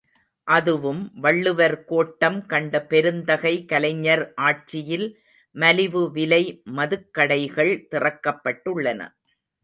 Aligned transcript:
அதுவும் 0.47 1.01
வள்ளுவர் 1.15 1.75
கோட்டம் 1.85 2.39
கண்ட 2.45 2.79
பெருந்தகை 2.85 3.51
கலைஞர் 3.65 4.23
ஆட்சியில் 4.47 5.05
மலிவு 5.55 6.01
விலை 6.11 6.41
மதுக்கடைகள் 6.77 7.73
திறக்கப்பட்டுள்ளன. 7.91 8.99